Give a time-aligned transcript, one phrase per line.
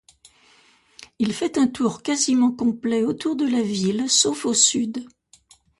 [1.19, 5.07] Il fait un tour quasiment complet autour de la ville sauf au sud.